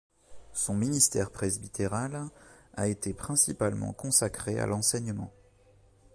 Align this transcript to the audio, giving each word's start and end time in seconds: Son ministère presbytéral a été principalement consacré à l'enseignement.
Son 0.53 0.73
ministère 0.73 1.29
presbytéral 1.29 2.25
a 2.73 2.87
été 2.87 3.13
principalement 3.13 3.93
consacré 3.93 4.57
à 4.57 4.65
l'enseignement. 4.65 5.31